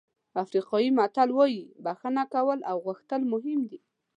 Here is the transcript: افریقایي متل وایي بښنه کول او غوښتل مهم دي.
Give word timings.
افریقایي 0.43 0.89
متل 0.97 1.29
وایي 1.37 1.61
بښنه 1.83 2.23
کول 2.33 2.59
او 2.69 2.77
غوښتل 2.85 3.21
مهم 3.33 3.59
دي. 3.69 3.79